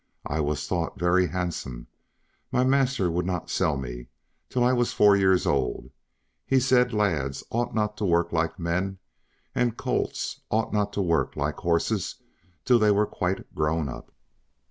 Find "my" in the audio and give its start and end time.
2.51-2.63